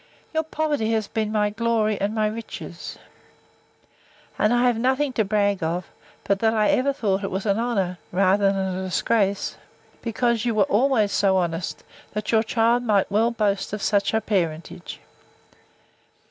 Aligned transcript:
Your 0.33 0.41
poverty 0.41 0.93
has 0.93 1.07
been 1.07 1.31
my 1.31 1.51
glory, 1.51 2.01
and 2.01 2.15
my 2.15 2.25
riches; 2.25 2.97
and 4.39 4.51
I 4.51 4.63
have 4.63 4.79
nothing 4.79 5.13
to 5.13 5.23
brag 5.23 5.61
of, 5.61 5.91
but 6.23 6.39
that 6.39 6.55
I 6.55 6.69
ever 6.71 6.91
thought 6.91 7.23
it 7.23 7.45
an 7.45 7.59
honour, 7.59 7.99
rather 8.11 8.51
than 8.51 8.75
a 8.79 8.83
disgrace; 8.83 9.57
because 10.01 10.43
you 10.43 10.55
were 10.55 10.63
always 10.63 11.11
so 11.11 11.37
honest, 11.37 11.83
that 12.13 12.31
your 12.31 12.41
child 12.41 12.81
might 12.81 13.11
well 13.11 13.29
boast 13.29 13.73
of 13.73 13.81
such 13.83 14.15
a 14.15 14.21
parentage! 14.21 14.99